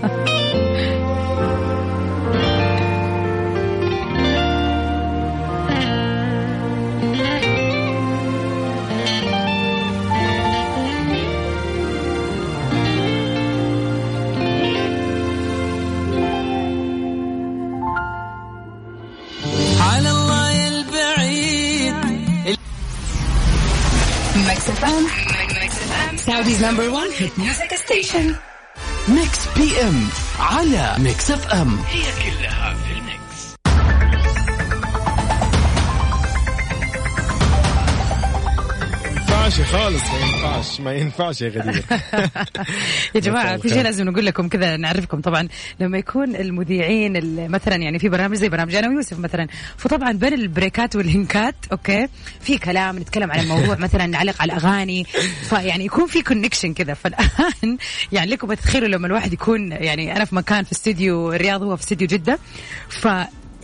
[26.24, 28.34] Saudi's number one hit music station.
[29.08, 31.78] ميكس بي ام على ميكس اف ام
[39.45, 41.83] ينفعش خالص ما ينفعش ما ينفعش يا غدير.
[43.15, 43.81] يا جماعة مساء في شيء.
[43.81, 45.21] لازم نقول لكم كذا نعرفكم.
[45.21, 45.47] طبعا
[45.79, 50.33] لما يكون المذيعين ال- مثلا يعني في برامج زي برامج أنا ويوسف مثلا فطبعا بين
[50.33, 52.07] البريكات والهنكات okay
[52.41, 55.03] في كلام نتكلم عن الموضوع مثلا نعلق على الأغاني
[55.49, 56.93] فيعني يكون في كونكشن كذا.
[56.93, 57.77] فالآن
[58.11, 61.83] يعني لكم تتخيلوا لما الواحد يكون يعني أنا في مكان في استوديو الرياض هو في
[61.83, 62.39] استوديو جدة
[62.89, 63.07] ف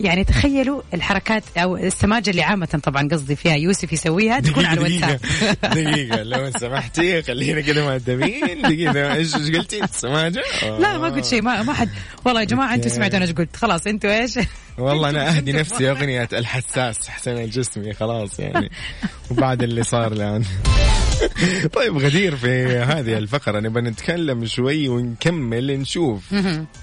[0.00, 5.20] يعني تخيلوا الحركات أو السماجة اللي عامة طبعا قصدي فيها يوسف يسويها تكون على الواتساب.
[5.74, 11.42] دقيقة لو سمحتي خلينا كده مؤدبين دقيقة إيش إيش قلتي؟ سماجة؟ لا ما قلت شيء
[11.42, 11.88] ما ما حد.
[12.24, 12.88] والله يا جماعة أنتم.
[12.88, 13.56] سمعتوا أنا إيش قلت.
[13.56, 14.38] خلاص أنتوا إيش؟
[14.78, 18.70] والله أنا أهدي نفسي أغنية الحساس حسين الجسمي خلاص يعني.
[19.30, 20.44] وبعد اللي صار الآن.
[21.76, 26.32] طيب غدير في هذه الفقرة نبغى نتكلم شوي ونكمل نشوف.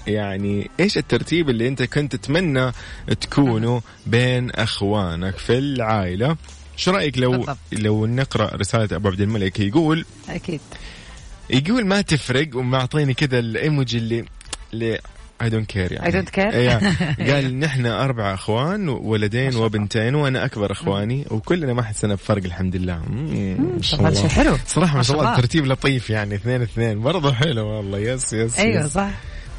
[0.06, 2.72] يعني إيش الترتيب اللي أنت كنت تتمنى
[3.20, 6.36] تكونه بين أخوانك في العائلة؟
[6.76, 7.58] شو رأيك لو بالضبط.
[7.72, 10.60] لو نقرأ رسالة أبو عبد الملك يقول أكيد.
[11.50, 14.24] يقول ما تفرق ومعطيني كذا الإيموجي اللي
[14.72, 15.00] اللي
[15.42, 16.38] I don't care يعني don't care.
[16.54, 16.80] إيه.
[17.32, 23.02] قال نحن أربع أخوان ولدين وبنتين وأنا أكبر أخواني وكلنا ما حسنا بفرق الحمد لله
[23.06, 24.14] الله.
[24.14, 25.32] شيء حلو صراحة ما شاء الله.
[25.32, 28.86] الترتيب لطيف يعني اثنين اثنين برضه حلو والله yes yes أيوه.
[28.86, 29.10] صح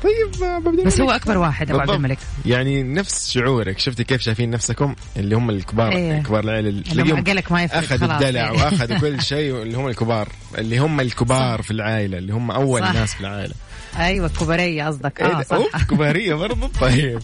[0.04, 1.02] طيب عبد بس.
[1.02, 1.90] هو أكبر واحد أبو عبد.
[1.90, 6.24] الملك يعني نفس شعورك شفتي كيف شايفين نفسكم اللي هم الكبار إيه.
[6.24, 8.12] كبار العيله تلاقيهم قالك ما يفرق أخذ خلاص.
[8.12, 8.52] الدلع إيه.
[8.52, 12.94] وأخذ كل شيء اللي هم الكبار اللي هم الكبار في العائلة اللي هم أول صح.
[12.94, 13.54] ناس في العائلة
[14.00, 15.22] أيوه كبريه قصدك.
[15.22, 15.56] إيه آه؟ صح.
[15.56, 17.20] أوف كباريه برضه؟ طيب.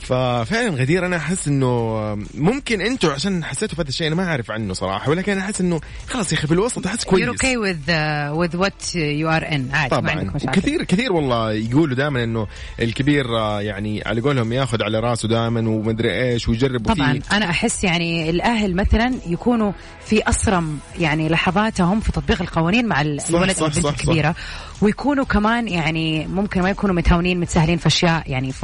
[0.00, 1.94] ففعلا غدير أنا أحس إنه
[2.34, 5.60] ممكن أنتم عشان حسيتوا في هذا الشيء أنا ما أعرف عنه صراحة ولكن أنا أحس
[5.60, 9.28] إنه خلاص يا أخي في الوسط أحس You're كويس okay with uh, with what you
[9.28, 9.74] are in.
[9.74, 10.10] عادي ما طبعا.
[10.10, 10.60] عندك مشاكل.
[10.60, 12.46] كثير كثير والله يقولوا دائما إنه
[12.82, 17.12] الكبير آه، يعني على قولهم ياخذ على راسه دائما ومدري إيش ويجرب طبعا.
[17.12, 19.72] فيه أنا أحس يعني الأهل مثلا يكونوا
[20.06, 23.20] في اسرم يعني لحظاتهم في تطبيق القوانين مع الولد
[23.56, 24.34] صح، البنت صح، الكبيرة.
[24.82, 28.62] ويكونوا كمان يعني ممكن ما يكونوا متهاونين متساهلين في أشياء يعني ف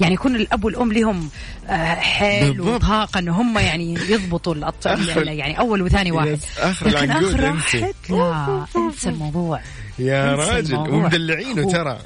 [0.00, 1.28] يعني يكون الأب والأم لهم
[1.68, 2.60] آه، حيل.
[2.60, 4.54] وطاقة إن هم يعني يضبطوا
[4.88, 6.38] آخر- يعني أول وثاني واحد
[6.86, 7.40] لكن آخر.
[7.50, 9.60] واحد لا انسى الموضوع
[9.98, 10.76] يا راجل.
[10.76, 11.98] ومدلعينه ترى.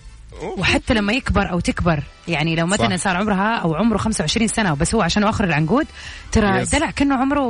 [0.58, 2.96] وحتى لما يكبر أو تكبر يعني لو مثلا.
[2.96, 5.86] صار عمرها أو عمره 25 سنة بس هو عشان اخر العنقود
[6.32, 6.74] ترى يس.
[6.74, 7.40] دلع كأنه عمره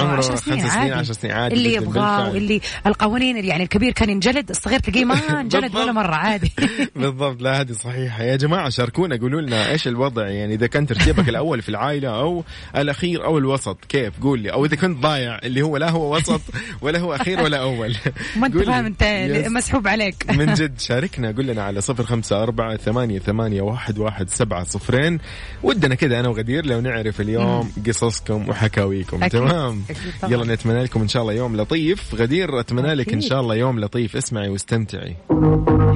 [0.00, 2.30] عمره 10 سنين سنين، عادي عشر سنين عادي اللي يبغاه.
[2.30, 5.76] واللي القوانين اللي يعني الكبير كان ينجلد الصغير تلاقيه ما انجلد.
[5.76, 6.52] ولا مرة عادي
[6.96, 11.28] بالضبط لا هذه صحيحة يا جماعة شاركونا قولوا لنا إيش الوضع يعني إذا كان ترتيبك
[11.28, 12.44] الأول في العائلة أو
[12.76, 16.40] الأخير أو الوسط كيف قول لي أو إذا كنت ضايع اللي هو لا هو وسط
[16.80, 17.96] ولا هو أخير ولا أول
[18.36, 18.56] ما أنت.
[18.56, 19.04] فاهم أنت.
[19.48, 24.30] مسحوب عليك من جد شاركنا قول لنا على صفر خمسة أربعة ثمانية, ثمانية واحد, واحد
[24.30, 25.18] سبعة صفرين.
[25.62, 29.24] ودنا كذا أنا وغدير لو نعرف اليوم قصصكم وحكاويكم.
[29.24, 29.40] أكيد.
[29.40, 30.32] تمام؟ أكيد.
[30.32, 32.14] يلا نتمنى لكم إن شاء الله يوم لطيف.
[32.14, 33.28] غدير أتمنى لك إن أكيد.
[33.28, 34.16] شاء الله يوم لطيف.
[34.16, 35.16] اسمعي واستمتعي.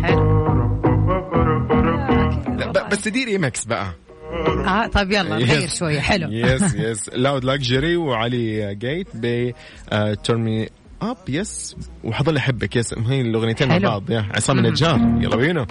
[0.02, 0.36] حلو.
[2.58, 3.86] لا بس ديري mix بقى.
[4.66, 6.00] آه طيب يلا نغير شوية.
[6.00, 6.28] حلو.
[6.30, 9.52] يس يس لاود لاكجري وعلي جيت ب
[10.24, 10.68] تورمي
[11.02, 11.76] أب يس.
[12.04, 12.94] وحضل أحبك yes.
[12.94, 13.78] هي الأغنيتين مع.
[13.78, 14.10] بعض.
[14.10, 14.96] يا عصام النجار.
[15.20, 15.66] يلا بينا.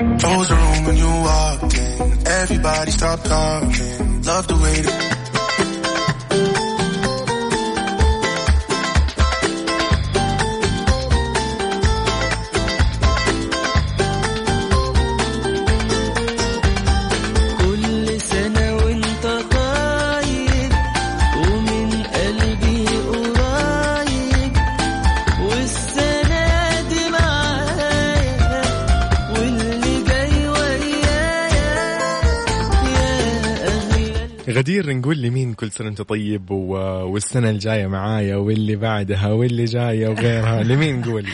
[34.56, 36.74] غدير نقول لي مين كل سنة انت طيب و...
[37.06, 41.26] والسنة الجاية معايا واللي بعدها واللي جاية وغيرها؟ لمين نقول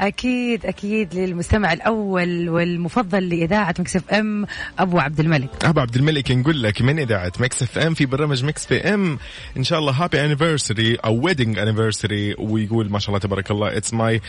[0.00, 4.46] أكيد أكيد للمستمع الأول والمفضل لإذاعة Mix FM
[4.78, 5.64] أبو عبد الملك.
[5.64, 9.18] أبو عبد الملك نقول لك من إذاعة Mix FM؟ في برنامج Mix PM.
[9.56, 13.94] إن شاء الله happy anniversary أو wedding anniversary ويقول ما شاء الله تبارك الله it's
[13.94, 14.20] my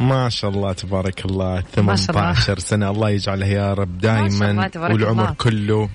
[0.00, 2.32] ما شاء الله تبارك الله ما شاء الله.
[2.32, 2.90] 18 سنة.
[2.90, 5.34] الله يجعلها يا رب دائما والعمر الله.
[5.38, 5.88] كله.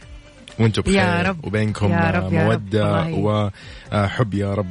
[0.59, 0.95] وأنتم بخير.
[0.95, 1.45] يا رب.
[1.45, 2.49] وبينكم يا رب، يا رب.
[2.49, 3.51] مودة والله.
[3.93, 4.67] وحب يا رب.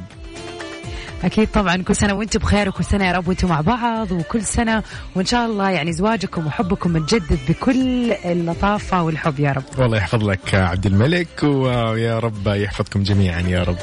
[1.23, 4.83] أكيد طبعا كل سنة وأنتم بخير وكل سنة يا رب وأنتم مع بعض وكل سنة
[5.15, 9.63] وإن شاء الله يعني زواجكم وحبكم متجدد بكل اللطافة والحب يا رب.
[9.77, 13.77] والله يحفظ لك عبد الملك ويا رب يحفظكم جميعا يا رب.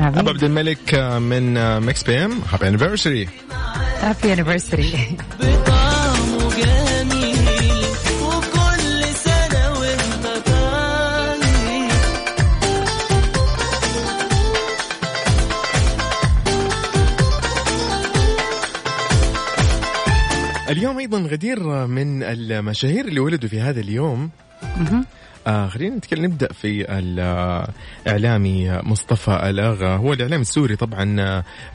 [0.00, 2.38] أبو امين عبد الملك من Mix PM.
[2.52, 3.28] هابي انيفرساري
[4.00, 5.16] هابي انيفرساري
[20.74, 24.30] اليوم أيضا غدير من المشاهير اللي ولدوا في هذا اليوم.
[25.46, 26.86] آه خلينا نتكلم نبدأ في
[28.06, 29.96] الإعلامي مصطفى الأغا.
[29.96, 31.16] هو الإعلامي السوري طبعا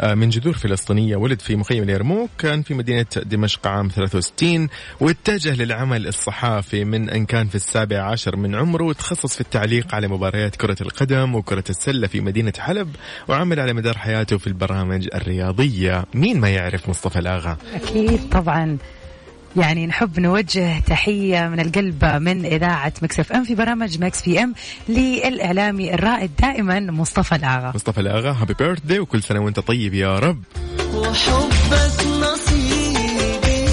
[0.01, 4.67] آه من جذور فلسطينية ولد في مخيم اليرموك كان في مدينة دمشق عام 63
[4.99, 10.07] واتجه للعمل الصحافي من إن كان في السابع عشر من عمره وتخصص في التعليق على
[10.07, 12.95] مباريات كرة القدم وكرة السلة في مدينة حلب
[13.27, 16.05] وعمل على مدار حياته في البرامج الرياضية.
[16.13, 18.77] مين ما يعرف مصطفى الأغا؟ أكيد طبعا.
[19.55, 24.53] يعني نحب نوجه تحية من القلب من إذاعة Mix FM في برامج Mix PM
[24.89, 27.71] للإعلامي الرائد دائما مصطفى الآغا.
[27.75, 30.43] مصطفى الأغا happy birthday وكل سنة وأنت طيب يا رب.
[30.93, 33.65] وحبك نصيبي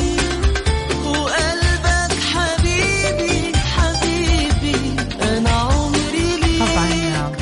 [1.04, 6.58] وقلبك حبيبي حبيبي أنا عمري ليك.
[6.60, 7.32] طبعا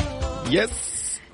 [0.49, 0.69] yes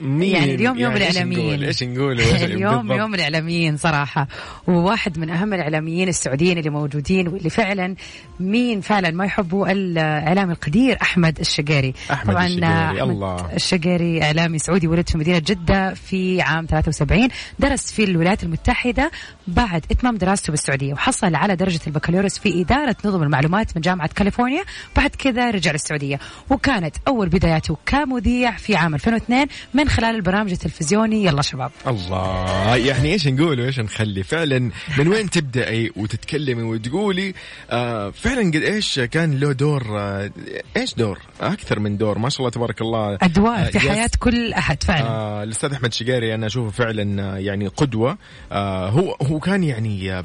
[0.02, 1.36] مين يعني اليوم يوم يعني.
[1.36, 2.98] نقول؟ إيش نقول اليوم بالضبط.
[2.98, 4.28] يوم الإعلاميين صراحة
[4.68, 7.96] وواحد من أهم الإعلاميين السعوديين اللي موجودين واللي فعلا
[8.40, 13.54] مين فعلا ما يحبوا الإعلام القدير أحمد الشقيري أحمد طبعا الشقيري، الله.
[13.56, 17.28] الشقيري إعلامي سعودي ولد في مدينة جدة في عام 73
[17.60, 19.12] درس في الولايات المتحدة
[19.48, 24.64] بعد إتمام دراسته بالسعودية وحصل على درجة البكالوريوس في إدارة نظم المعلومات من جامعة كاليفورنيا
[24.96, 31.26] بعد كذا رجع للسعودية وكانت أول بداياته كمذيع في عام 2002 من خلال البرامج التلفزيوني.
[31.26, 31.72] يلا شباب.
[31.88, 32.76] الله.
[32.76, 37.34] يعني إيش نقول وإيش نخلي؟ فعلا من وين تبدأي وتتكلمي وتقولي؟
[37.72, 40.32] آه فعلا قد إيش كان له دور آه
[40.78, 42.18] إيش دور؟ أكثر من دور.
[42.18, 43.18] ما شاء الله تبارك الله.
[43.22, 43.88] أدوار آه، في يس.
[43.88, 45.08] حياة كل أحد فعلا.
[45.08, 48.18] آه الأستاذ أحمد شقيري أنا أشوفه فعلا يعني قدوة.
[48.52, 50.24] آه هو هو كان يعني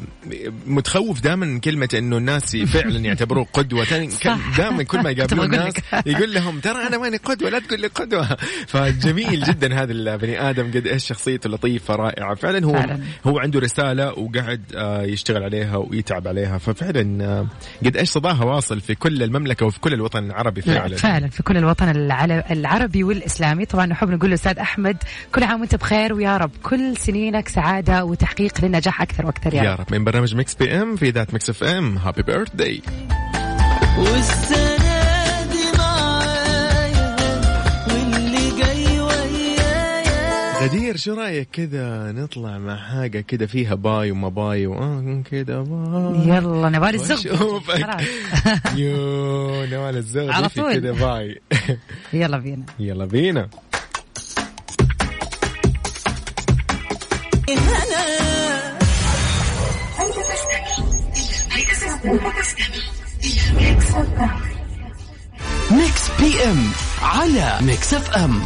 [0.66, 3.84] متخوف دائما من كلمة إنه الناس فعلا يعتبروه قدوة.
[3.84, 4.40] كان.
[4.58, 5.74] دائما كل ما يقابلون الناس.
[6.06, 8.36] يقول لهم ترى أنا ماني قدوة؟ لا تقول لي قدوة.
[8.72, 9.55] فجميل جدا.
[9.64, 12.34] هذا البني آدم قد إيش شخصيته لطيفة رائعة.
[12.34, 13.00] فعلا هو فعلا.
[13.26, 16.58] هو عنده رسالة وقاعد آه، يشتغل عليها ويتعب عليها.
[16.58, 17.46] ففعلا آه،
[17.84, 20.96] قد إيش صداها واصل في كل المملكة وفي كل الوطن العربي لا فعلا.
[20.96, 21.88] فعلا في كل الوطن
[22.50, 23.64] العربي والإسلامي.
[23.64, 24.96] طبعا نحب نقول لاستاذ أحمد
[25.34, 26.50] كل عام وأنت بخير ويا رب.
[26.62, 29.80] كل سنينك سعادة وتحقيق للنجاح أكثر وأكثر يا, يا رب.
[29.80, 29.86] رب.
[29.92, 32.82] من برنامج ميكس بي إم في ذات ميكس إف إم هابي بيرث داي
[40.66, 46.28] غدير شو رأيك كذا نطلع مع حاجة كذا فيها باي وما باي؟ وآه كذا باي.
[46.28, 47.82] يلا نبال الزغ وأشوفك.
[47.82, 48.02] خلاص.
[48.80, 48.96] يو
[49.64, 50.72] نوال الزغ على في طول.
[50.72, 51.40] كذا باي؟
[52.12, 52.62] يلا بينا.
[52.78, 53.48] يلا بينا.
[65.70, 66.70] Mix PM
[67.02, 68.42] على Mix FM.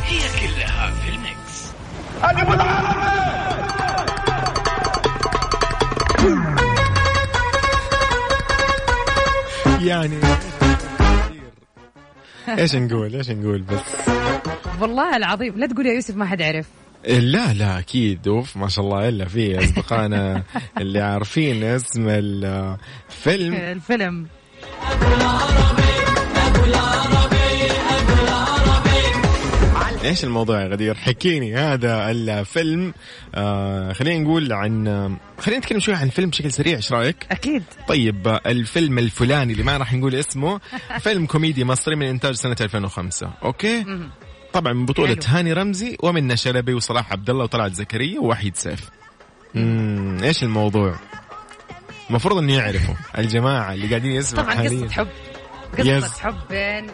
[9.80, 10.20] يعني
[12.48, 13.80] إيش نقول؟ إيش نقول بس؟
[14.80, 16.66] والله العظيم لا تقول يا يوسف ما حد عرف
[17.09, 18.28] لا لا أكيد.
[18.28, 20.42] أوف ما شاء الله إلا في أصدقائنا
[20.78, 24.26] اللي عارفين اسم الفيلم الفيلم.
[30.04, 32.94] إيش الموضوع يا غدير؟ حكيني هذا الفيلم
[33.34, 37.62] آه خلينا نقول عن آه، خلينا نتكلم شوي عن الفيلم بشكل سريع إيش رأيك؟ أكيد.
[37.88, 40.60] طيب الفيلم الفلاني اللي ما راح نقول اسمه
[41.04, 43.87] فيلم كوميدي مصري من إنتاج سنة 2005 okay؟
[44.52, 45.36] طبعا من بطولة حلو.
[45.36, 48.90] هاني رمزي ومنى شلبي وصلاح عبد الله وطلعت زكريا ووحيد سيف.
[49.56, 50.94] امم إيش الموضوع؟
[52.10, 55.08] المفروض إنه يعرفوا الجماعة اللي قاعدين يسمعوا طبعا قصة حب.
[55.78, 56.87] قصة حب بين.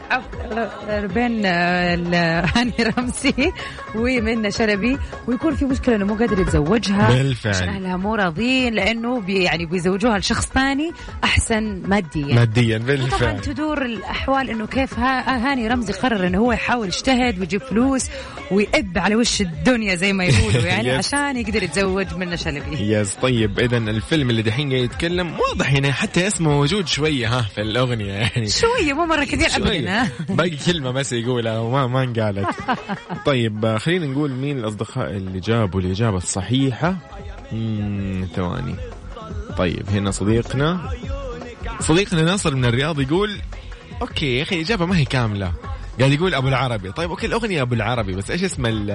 [1.14, 3.52] بين آه، هاني رمزي
[3.94, 4.98] ومنى شلبي.
[5.28, 7.08] ويكون في مشكلة إنه مو قادر يتزوجها.
[7.08, 7.54] بالفعل.
[7.54, 10.92] عشان أهلها مو راضيين لأنه بي يعني بيزوجوها لشخص ثاني
[11.24, 12.34] أحسن ماديا.
[12.34, 13.40] ماديا طبعا بالفعل.
[13.40, 18.06] تدور الأحوال إنه كيف ها هاني رمزي قرر إنه هو يحاول يجتهد ويجيب فلوس
[18.50, 21.14] ويئب على وش الدنيا زي ما يقولوا يعني يس.
[21.14, 22.76] عشان يقدر يتزوج منى شلبي.
[22.92, 27.42] يس طيب اذا الفيلم اللي دحين قاعد يتكلم واضح هنا حتى اسمه موجود شوية ها
[27.54, 28.48] في الأغنية يعني.
[28.66, 32.46] شوية مو مرة كثير ابدا باقي كلمة بس يقولها وما ما انقالت.
[33.26, 36.96] طيب خلينا نقول مين الأصدقاء اللي جابوا الإجابة الصحيحة؟
[37.52, 38.74] مم، ثواني.
[39.58, 40.90] طيب هنا صديقنا.
[41.80, 43.36] صديقنا ناصر من الرياض يقول
[44.02, 45.52] okay يا أخي الإجابة ما هي كاملة.
[46.00, 46.92] قاعد يقول أبو العربي.
[46.92, 48.90] طيب okay الأغنية أبو العربي بس إيش اسم ال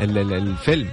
[0.00, 0.88] ال ال الفيلم؟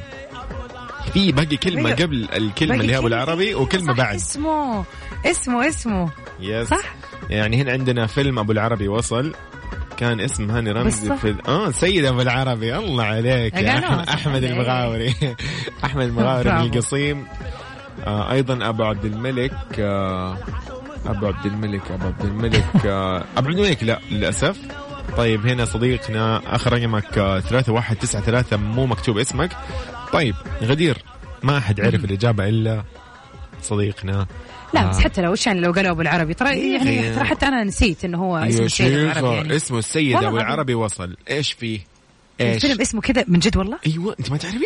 [1.14, 3.08] في باقي كلمة قبل الكلمة اللي هي أبو.
[3.08, 4.16] العربي وكلمة بعد.
[4.16, 4.86] اسمه
[5.26, 6.10] اسمه اسمه.
[6.40, 6.96] yes صح؟
[7.30, 9.34] يعني هنا عندنا فيلم أبو العربي وصل.
[9.98, 11.18] كان اسم هاني رمزي.
[11.18, 12.78] في آه سيد أبو العربي.
[12.78, 14.44] الله عليك يا أحمد, أحمد.
[14.44, 15.16] المغاوري.
[15.86, 16.60] أحمد المغاوري من.
[16.62, 17.26] القصيم
[18.08, 20.38] آه أيضا أبو عبد الملك آه
[21.06, 24.58] أبو عبد الملك أبو عبد الملك آه أبو عبد الملك لا للأسف.
[25.18, 29.50] طيب هنا صديقنا اخر رقمك آه 3193 مو مكتوب اسمك.
[30.14, 30.98] طيب غدير
[31.44, 32.84] ما أحد عرف الإجابة إلا
[33.62, 34.26] صديقنا
[34.76, 35.02] لا بس آه.
[35.02, 37.16] حتى لو وش يعني لو قالوا ابو العربي ترى يعني.
[37.16, 40.38] ترى حتى أنا نسيت إنه هو اسمه يا السيد ابو العربي يعني اسمه السيد أبو.
[40.38, 41.80] العربي وصل إيش فيه؟
[42.42, 44.66] إيش؟ الفيلم اسمه كذا من جد والله أيوه أنت ما تعرفي؟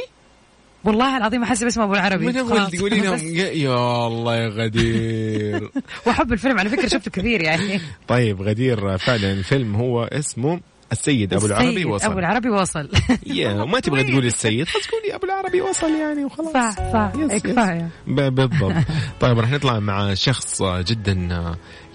[0.84, 2.72] والله العظيم احسب اسمه أبو العربي من أول خلاص.
[2.72, 5.70] تقولي لهم بس- يا يا الله يا غدير
[6.06, 10.60] واحب الفيلم على فكرة شفته كثير يعني طيب غدير فعلا الفيلم هو اسمه
[10.92, 12.06] السيد أبو العربي وصل.
[12.06, 12.90] أبو العربي وصل.
[13.26, 16.54] يا ما تبغى تقولي السيد خلاص قولي أبو العربي وصل يعني وخلاص.
[16.54, 17.12] صح صح.
[17.38, 17.90] كفاية.
[18.08, 18.74] بالضبط.
[19.20, 21.30] طيب راح نطلع مع شخص جدا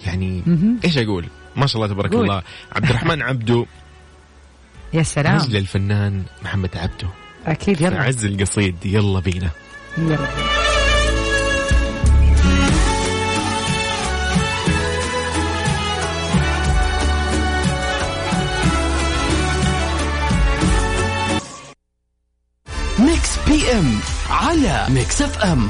[0.05, 0.43] يعني
[0.85, 2.21] إيش أقول؟ ما شاء الله تبارك قول.
[2.23, 2.41] الله.
[2.71, 3.65] عبد الرحمن عبده
[4.93, 5.35] يا سلام.
[5.35, 7.07] نجل الفنان محمد عبده
[7.45, 8.03] أكيد يلا.
[8.03, 8.75] عز القصيد.
[8.85, 9.49] يلا بينا.
[9.97, 10.74] يلا.
[23.55, 23.99] PM
[24.29, 25.69] على Mix FM.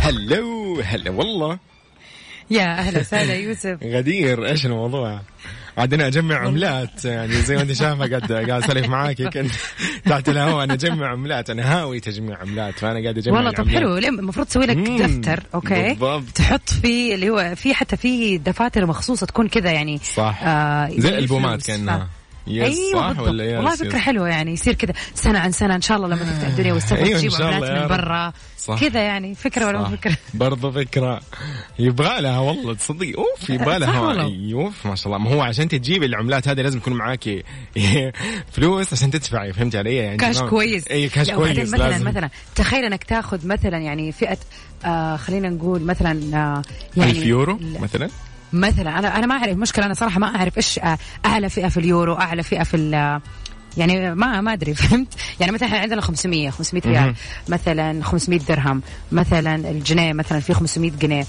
[0.00, 1.58] هلو هلا والله.
[2.50, 3.78] يا أهلا وسهلا يوسف.
[3.82, 5.20] غدير إيش الموضوع؟
[5.76, 9.50] عاد أنا أجمع عملات يعني زي ما أنت شايفة قاعد قاعد أسولف معاكي كنت
[10.04, 13.68] تحت الهواء أنا أجمع عملات أنا هاوي تجميع عملات فأنا قاعد أجمع والله طب.
[13.68, 16.24] حلو المفروض تسوي لك دفتر okay بالضبط.
[16.34, 21.08] تحط فيه اللي هو في حتى في دفاتر مخصوصة تكون كذا يعني صح آه زي
[21.08, 21.66] الألبومات فلوس.
[21.66, 22.08] كأنها
[22.46, 23.28] yes أيوه صح بالضبط.
[23.28, 23.76] ولا yes والله.
[23.76, 26.96] فكرة حلوة يعني يصير كذا سنة عن سنة إن شاء الله لما تفتح الدنيا والسفر
[26.96, 27.88] أيوة، تجيب عملات من.
[27.88, 28.32] برا.
[28.80, 29.84] كذا يعني فكرة ولا.
[29.84, 31.20] فكرة؟ برضه فكرة.
[31.78, 33.12] يبغى لها والله تصدق.
[33.18, 34.22] أوف يبغى لها.
[34.54, 35.18] أوف ما شاء الله.
[35.18, 37.42] ما هو عشان تجيبي العملات هذه لازم يكون معاكي
[38.52, 40.88] فلوس عشان تدفعي فهمت علي؟ يعني كاش كويس.
[40.88, 42.04] إي كاش كويس مثلا لازم.
[42.08, 44.38] مثلا تخيل إنك تاخذ مثلا يعني فئة
[44.84, 46.62] آه خلينا نقول مثلا آه
[46.96, 48.08] يعني 1000 يورو لا، مثلا؟
[48.60, 50.80] مثلا أنا أنا ما أعرف مشكلة أنا صراحة ما أعرف إيش
[51.26, 53.20] أعلى فئة في اليورو أعلى فئة في ال-
[53.76, 55.08] يعني ما ما أدري فهمت؟
[55.40, 57.14] يعني مثلا إحنا عندنا 500 500 ريال.
[57.48, 61.26] مثلا 500 درهم مثلا الجنيه مثلا في 500 جنيه.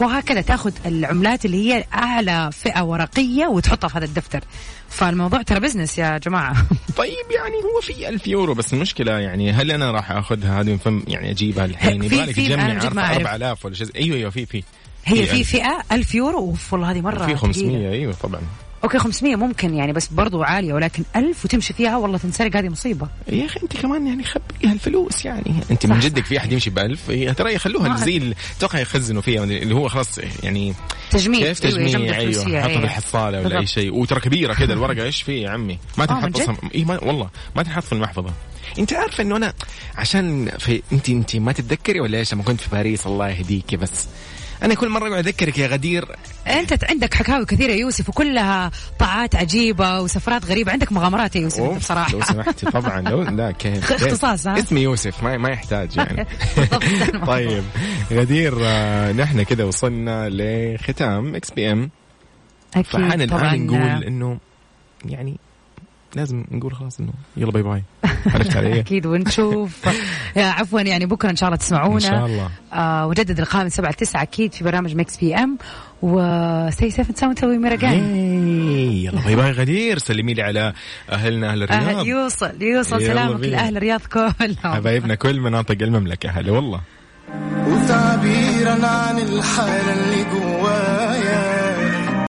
[0.00, 4.40] وهكذا تأخذ العملات اللي هي أعلى فئة ورقية وتحطها في هذا الدفتر.
[4.88, 6.54] فالموضوع ترى بزنس يا جماعة.
[6.96, 11.30] طيب يعني هو في 1000 يورو بس المشكلة يعني هل أنا راح أخذها؟ هذه يعني
[11.30, 13.16] أجيبها الحين؟ في- يبغى لك تجمع أنا جد عارف ما أعرف.
[13.18, 14.62] 4000 ولا شيء أيوه أيوه في في.
[15.04, 15.50] هي في في ألف.
[15.50, 17.36] فئة 1000 يورو أوف والله هذه مرة في ثقيلة.
[17.36, 18.40] 500 أيوه طبعا
[18.84, 23.08] أوكي 500 ممكن يعني بس برضو عالية ولكن 1000 وتمشي فيها والله تنسرق هذه مصيبة
[23.28, 26.24] يا أخي أنت كمان يعني خبيها الفلوس يعني أنت من جدك.
[26.24, 30.18] في أحد يمشي ب 1000 إيه، ترى يخلوها زي أتوقع يخزنوا فيها اللي هو خلاص
[30.42, 30.74] يعني
[31.10, 32.80] تجميع كيف أيوة، تجميع أيوه حطها أيوة.
[32.80, 33.66] بالحصالة ولا أي.
[33.66, 37.04] شيء وترى كبيرة كذا الورقة إيش في يا عمي ما آه، تنحط؟ أصلا إيه ما
[37.04, 38.32] والله ما تنحط في المحفظة
[38.78, 39.52] أنت عارفة إنه أنا
[39.94, 44.08] عشان في انت أنت ما تتذكري ولا إيش لما كنت في باريس الله يهديكي بس
[44.62, 46.08] أنا كل مرة أقعد أذكرك يا غدير.
[46.46, 50.72] أنت عندك حكاوي كثيرة يا يوسف وكلها طاعات عجيبة وسفرات غريبة.
[50.72, 52.12] عندك مغامرات يا يوسف بصراحة.
[52.12, 53.00] لو سمحتي طبعا.
[53.00, 53.92] لو لا كيف.
[53.92, 56.26] اختصاص، ها؟ اسمي يوسف ما ما يحتاج يعني.
[57.26, 57.64] طيب
[58.12, 61.90] غدير آه، نحن كذا وصلنا لختام Mix PM
[62.76, 64.38] أكيد طبعا الآن نقول إنه
[65.04, 65.36] يعني
[66.16, 67.82] لازم نقول خلاص إنه يلا bye bye.
[68.34, 69.78] عرفت علي؟ أكيد ونشوف.
[70.36, 71.94] يا عفوا يعني بكرة إن شاء الله تسمعونا.
[71.94, 72.50] إن شاء الله.
[72.72, 75.58] آه وجدد القائمة 7 ل 9 أكيد في برنامج Mix PM.
[76.02, 79.98] و stay safe نسوي نسوي ميراجان إيه، يلا bye bye غدير.
[79.98, 80.72] سلمي لي على
[81.10, 81.82] أهلنا أهل الرياض.
[81.98, 83.44] أهل يوصل يوصل يلا سلامك.
[83.44, 84.54] لأهل الرياض كلهم.
[84.64, 86.30] حبايبنا كل مناطق المملكة.
[86.30, 86.80] هلا والله.
[87.66, 91.21] وتعبيرا عن الحالة اللي جوايا